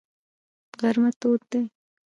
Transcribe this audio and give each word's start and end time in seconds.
غرمه 0.79 1.11
تود 1.19 1.41
دی. 1.49 1.61